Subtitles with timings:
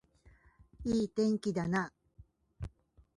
[0.83, 1.93] いい天気だな